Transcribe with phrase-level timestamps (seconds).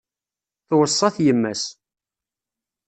[0.67, 1.63] Tweṣṣa-t yemma-s.